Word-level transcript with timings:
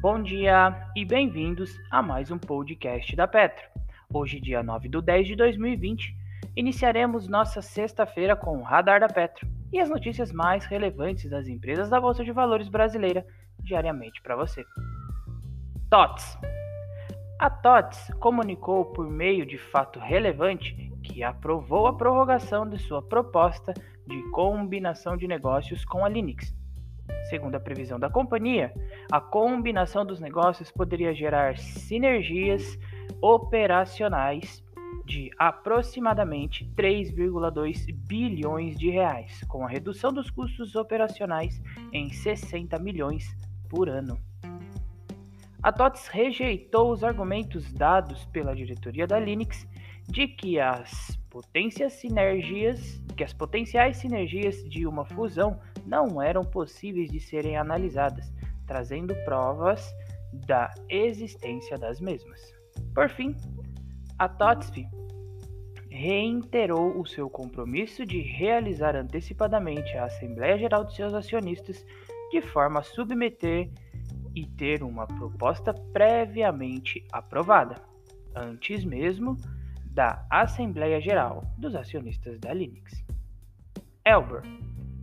Bom 0.00 0.22
dia 0.22 0.88
e 0.96 1.04
bem-vindos 1.04 1.78
a 1.90 2.00
mais 2.00 2.30
um 2.30 2.38
podcast 2.38 3.14
da 3.14 3.28
Petro. 3.28 3.68
Hoje, 4.10 4.40
dia 4.40 4.62
9 4.62 4.88
de 4.88 4.98
10 4.98 5.26
de 5.26 5.36
2020, 5.36 6.16
iniciaremos 6.56 7.28
nossa 7.28 7.60
sexta-feira 7.60 8.34
com 8.34 8.56
o 8.56 8.62
Radar 8.62 9.00
da 9.00 9.08
Petro 9.08 9.46
e 9.70 9.78
as 9.78 9.90
notícias 9.90 10.32
mais 10.32 10.64
relevantes 10.64 11.28
das 11.28 11.48
empresas 11.48 11.90
da 11.90 12.00
Bolsa 12.00 12.24
de 12.24 12.32
Valores 12.32 12.70
brasileira 12.70 13.26
diariamente 13.62 14.22
para 14.22 14.36
você. 14.36 14.64
TOTS 15.90 16.38
A 17.38 17.50
TOTS 17.50 18.10
comunicou 18.20 18.86
por 18.86 19.06
meio 19.06 19.44
de 19.44 19.58
fato 19.58 20.00
relevante 20.00 20.74
que 21.02 21.22
aprovou 21.22 21.86
a 21.86 21.94
prorrogação 21.94 22.66
de 22.66 22.78
sua 22.78 23.02
proposta 23.02 23.74
de 24.06 24.22
combinação 24.30 25.14
de 25.14 25.28
negócios 25.28 25.84
com 25.84 26.02
a 26.02 26.08
Linux 26.08 26.58
Segundo 27.30 27.54
a 27.54 27.60
previsão 27.60 27.96
da 27.96 28.10
companhia, 28.10 28.74
a 29.08 29.20
combinação 29.20 30.04
dos 30.04 30.18
negócios 30.18 30.72
poderia 30.72 31.14
gerar 31.14 31.56
sinergias 31.56 32.76
operacionais 33.22 34.64
de 35.04 35.30
aproximadamente 35.38 36.68
3,2 36.76 37.94
bilhões 37.94 38.76
de 38.76 38.90
reais, 38.90 39.44
com 39.44 39.64
a 39.64 39.68
redução 39.68 40.12
dos 40.12 40.28
custos 40.28 40.74
operacionais 40.74 41.62
em 41.92 42.10
60 42.12 42.76
milhões 42.80 43.32
por 43.68 43.88
ano. 43.88 44.18
A 45.62 45.70
TOTS 45.70 46.08
rejeitou 46.08 46.90
os 46.90 47.04
argumentos 47.04 47.72
dados 47.72 48.24
pela 48.26 48.56
diretoria 48.56 49.06
da 49.06 49.20
Linux 49.20 49.68
de 50.08 50.26
que 50.26 50.58
as 50.58 51.16
potências 51.30 51.92
sinergias, 51.92 53.00
que 53.16 53.22
as 53.22 53.32
potenciais 53.32 53.98
sinergias 53.98 54.64
de 54.68 54.84
uma 54.84 55.04
fusão 55.04 55.60
não 55.86 56.20
eram 56.20 56.44
possíveis 56.44 57.10
de 57.10 57.20
serem 57.20 57.56
analisadas, 57.56 58.32
trazendo 58.66 59.14
provas 59.24 59.92
da 60.46 60.72
existência 60.88 61.76
das 61.76 62.00
mesmas. 62.00 62.40
Por 62.94 63.08
fim, 63.08 63.34
a 64.18 64.28
TOTSF 64.28 64.86
reiterou 65.90 66.98
o 66.98 67.06
seu 67.06 67.28
compromisso 67.28 68.06
de 68.06 68.20
realizar 68.20 68.94
antecipadamente 68.94 69.96
a 69.98 70.04
Assembleia 70.04 70.56
Geral 70.56 70.84
de 70.84 70.94
seus 70.94 71.12
acionistas 71.12 71.84
de 72.30 72.40
forma 72.40 72.80
a 72.80 72.82
submeter 72.82 73.68
e 74.34 74.46
ter 74.46 74.82
uma 74.82 75.06
proposta 75.06 75.74
previamente 75.92 77.04
aprovada, 77.12 77.82
antes 78.34 78.84
mesmo 78.84 79.36
da 79.86 80.24
Assembleia 80.30 81.00
Geral 81.00 81.42
dos 81.58 81.74
Acionistas 81.74 82.38
da 82.38 82.54
Linux. 82.54 83.04
Elber 84.04 84.42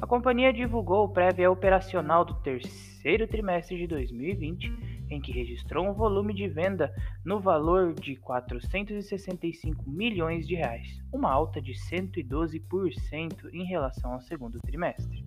a 0.00 0.06
companhia 0.06 0.52
divulgou 0.52 1.04
o 1.04 1.08
prévia 1.08 1.50
operacional 1.50 2.24
do 2.24 2.34
terceiro 2.34 3.26
trimestre 3.26 3.76
de 3.76 3.86
2020, 3.86 4.72
em 5.10 5.20
que 5.20 5.32
registrou 5.32 5.86
um 5.86 5.92
volume 5.92 6.32
de 6.32 6.46
venda 6.46 6.94
no 7.24 7.40
valor 7.40 7.94
de 7.94 8.16
465 8.16 9.90
milhões 9.90 10.46
de 10.46 10.54
reais, 10.54 11.02
uma 11.12 11.30
alta 11.30 11.60
de 11.60 11.72
112% 11.72 13.52
em 13.52 13.64
relação 13.64 14.12
ao 14.12 14.20
segundo 14.20 14.58
trimestre. 14.60 15.24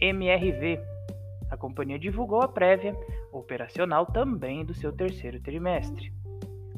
MRV 0.00 0.80
a 1.50 1.56
companhia 1.56 1.98
divulgou 1.98 2.42
a 2.42 2.48
prévia 2.48 2.96
operacional 3.32 4.06
também 4.06 4.64
do 4.64 4.74
seu 4.74 4.92
terceiro 4.92 5.40
trimestre, 5.40 6.12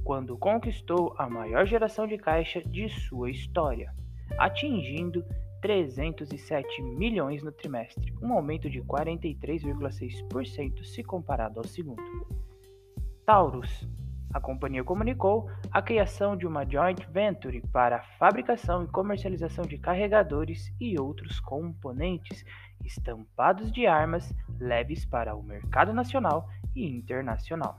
quando 0.05 0.37
conquistou 0.37 1.15
a 1.17 1.29
maior 1.29 1.67
geração 1.67 2.07
de 2.07 2.19
caixa 2.19 2.61
de 2.63 2.89
sua 2.89 3.31
história, 3.31 3.93
atingindo 4.39 5.25
307 5.61 6.83
milhões 6.83 7.43
no 7.43 7.51
trimestre, 7.51 8.15
um 8.23 8.33
aumento 8.33 8.71
de 8.71 8.81
43,6% 8.83 10.85
se 10.85 11.03
comparado 11.03 11.59
ao 11.59 11.67
segundo. 11.67 12.03
Taurus. 13.25 13.89
A 14.33 14.41
companhia 14.41 14.85
comunicou 14.85 15.51
a 15.71 15.81
criação 15.81 16.37
de 16.37 16.47
uma 16.47 16.65
joint 16.65 17.03
venture 17.11 17.63
para 17.73 17.97
a 17.97 18.03
fabricação 18.19 18.85
e 18.85 18.89
comercialização 18.89 19.65
de 19.65 19.79
carregadores 19.79 20.71
e 20.79 21.01
outros 21.01 21.41
componentes 21.41 22.45
estampados 22.85 23.73
de 23.73 23.87
armas 23.87 24.31
leves 24.61 25.07
para 25.07 25.35
o 25.35 25.43
mercado 25.43 25.95
nacional 25.95 26.47
e 26.77 26.87
internacional. 26.87 27.79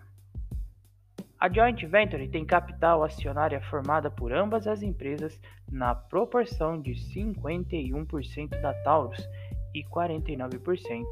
A 1.40 1.48
joint 1.48 1.86
venture 1.88 2.28
tem 2.28 2.44
capital 2.44 3.02
acionária 3.02 3.62
formada 3.62 4.12
por 4.12 4.34
ambas 4.34 4.68
as 4.68 4.82
empresas 4.82 5.40
na 5.72 5.96
proporção 5.96 6.82
de 6.82 6.92
51% 6.92 8.60
da 8.62 8.74
Taurus 8.84 9.26
e 9.74 9.82
49% 9.86 11.06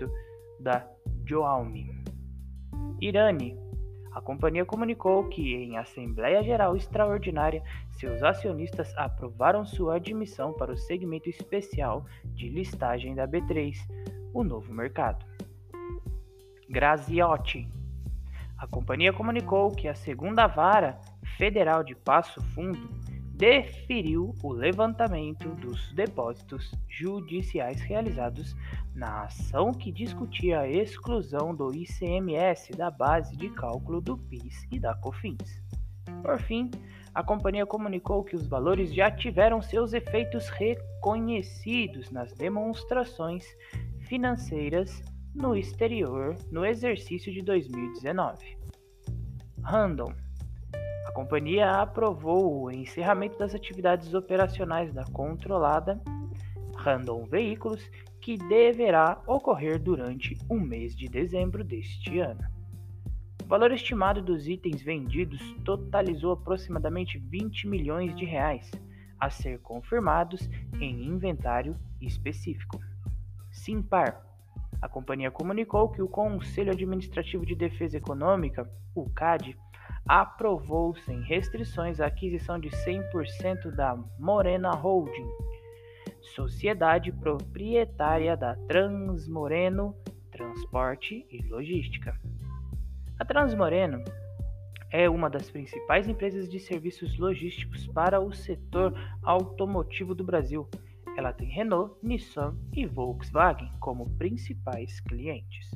da 0.60 0.86
Joalme. 1.26 1.90
Irani. 3.00 3.58
A 4.12 4.20
companhia 4.20 4.66
comunicou 4.66 5.30
que, 5.30 5.54
em 5.56 5.78
Assembleia 5.78 6.44
Geral 6.44 6.76
Extraordinária, 6.76 7.64
seus 7.92 8.22
acionistas 8.22 8.94
aprovaram 8.98 9.66
sua 9.66 9.96
admissão 9.96 10.52
para 10.52 10.74
o 10.74 10.78
segmento 10.78 11.30
especial 11.30 12.06
de 12.34 12.50
listagem 12.50 13.16
da 13.16 13.26
B3, 13.26 13.78
o 14.34 14.44
novo 14.44 14.74
mercado. 14.74 15.26
Graziotti. 16.68 17.77
A 18.58 18.66
companhia 18.66 19.14
comunicou 19.14 19.72
que 19.72 19.88
a 19.88 19.94
segunda 19.94 20.48
vara 20.48 21.00
federal 21.38 21.84
de 21.84 21.94
Passo 21.94 22.42
Fundo 22.54 22.90
deferiu 23.36 24.34
o 24.42 24.52
levantamento 24.52 25.50
dos 25.50 25.94
depósitos 25.94 26.72
judiciais 26.88 27.80
realizados 27.82 28.56
na 28.96 29.26
ação 29.26 29.72
que 29.72 29.92
discutia 29.92 30.62
a 30.62 30.68
exclusão 30.68 31.54
do 31.54 31.72
ICMS 31.72 32.72
da 32.72 32.90
base 32.90 33.38
de 33.38 33.50
cálculo 33.52 34.02
do 34.02 34.18
PIS 34.18 34.68
e 34.72 34.80
da 34.80 34.96
COFINS. 34.96 35.62
Por 36.24 36.40
fim, 36.40 36.72
a 37.14 37.22
companhia 37.22 37.66
comunicou 37.66 38.24
que 38.24 38.36
os 38.36 38.48
valores 38.48 38.92
já 38.92 39.12
tiveram 39.12 39.62
seus 39.62 39.94
efeitos 39.94 40.50
reconhecidos 40.50 42.10
nas 42.10 42.34
demonstrações 42.34 43.46
financeiras 44.00 45.04
no 45.34 45.56
exterior 45.56 46.36
no 46.52 46.66
exercício 46.66 47.32
de 47.32 47.42
2019. 47.42 48.58
Random. 49.62 50.14
A 51.08 51.12
companhia 51.12 51.72
aprovou 51.72 52.64
o 52.64 52.72
encerramento 52.72 53.38
das 53.38 53.54
atividades 53.54 54.14
operacionais 54.14 54.94
da 54.94 55.04
controlada 55.06 56.02
Random 56.76 57.26
Veículos, 57.26 57.90
que 58.22 58.38
deverá 58.38 59.22
ocorrer 59.28 59.80
durante 59.80 60.38
o 60.50 60.60
mês 60.60 60.96
de 60.96 61.08
dezembro 61.08 61.64
deste 61.64 62.20
ano. 62.20 62.42
O 63.44 63.48
valor 63.48 63.72
estimado 63.72 64.22
dos 64.22 64.48
itens 64.48 64.82
vendidos 64.82 65.42
totalizou 65.64 66.34
aproximadamente 66.34 67.18
20 67.18 67.68
milhões 67.68 68.16
de 68.16 68.26
reais, 68.26 68.70
a 69.20 69.30
ser 69.30 69.60
confirmados 69.60 70.50
em 70.80 71.06
inventário 71.06 71.76
específico. 72.02 72.80
Simpar 73.52 74.22
a 74.82 74.88
companhia 74.88 75.32
comunicou 75.32 75.90
que 75.90 76.02
o 76.02 76.08
Conselho 76.08 76.72
Administrativo 76.72 77.46
de 77.46 77.56
Defesa 77.56 77.98
Econômica, 77.98 78.70
o 78.94 79.10
CAD, 79.10 79.58
aprovou 80.08 80.96
sem 80.96 81.22
restrições 81.22 82.00
a 82.00 82.06
aquisição 82.06 82.60
de 82.60 82.70
100% 82.70 83.76
da 83.76 83.98
Morena 84.20 84.72
Holding, 84.72 85.30
sociedade 86.22 87.12
proprietária 87.12 88.38
da 88.38 88.56
Transmoreno 88.68 89.96
Transporte 90.32 91.26
e 91.32 91.42
Logística. 91.50 92.16
A 93.20 93.26
Transmoreno 93.26 94.04
é 94.92 95.10
uma 95.10 95.30
das 95.30 95.50
principais 95.50 96.08
empresas 96.08 96.48
de 96.48 96.60
serviços 96.60 97.18
logísticos 97.18 97.88
para 97.88 98.22
o 98.22 98.32
setor 98.32 98.94
automotivo 99.24 100.16
do 100.16 100.24
Brasil 100.24 100.70
ela 101.18 101.34
tem 101.34 101.50
Renault, 101.50 101.96
Nissan 102.04 102.56
e 102.72 102.86
Volkswagen 102.86 103.72
como 103.80 104.10
principais 104.18 105.00
clientes. 105.00 105.72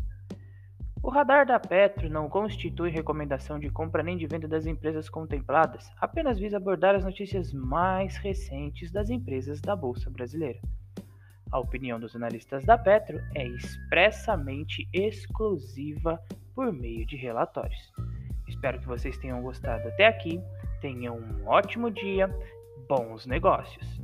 O 1.01 1.09
radar 1.09 1.47
da 1.47 1.59
Petro 1.59 2.07
não 2.07 2.29
constitui 2.29 2.91
recomendação 2.91 3.57
de 3.57 3.71
compra 3.71 4.03
nem 4.03 4.15
de 4.15 4.27
venda 4.27 4.47
das 4.47 4.67
empresas 4.67 5.09
contempladas, 5.09 5.91
apenas 5.97 6.37
visa 6.37 6.57
abordar 6.57 6.93
as 6.93 7.03
notícias 7.03 7.51
mais 7.51 8.17
recentes 8.17 8.91
das 8.91 9.09
empresas 9.09 9.59
da 9.59 9.75
Bolsa 9.75 10.11
Brasileira. 10.11 10.59
A 11.51 11.59
opinião 11.59 11.99
dos 11.99 12.15
analistas 12.15 12.63
da 12.63 12.77
Petro 12.77 13.19
é 13.33 13.47
expressamente 13.47 14.87
exclusiva 14.93 16.21
por 16.53 16.71
meio 16.71 17.03
de 17.03 17.15
relatórios. 17.15 17.91
Espero 18.47 18.79
que 18.79 18.87
vocês 18.87 19.17
tenham 19.17 19.41
gostado 19.41 19.87
até 19.87 20.05
aqui, 20.05 20.39
tenham 20.81 21.17
um 21.17 21.47
ótimo 21.47 21.89
dia, 21.89 22.29
bons 22.87 23.25
negócios! 23.25 24.00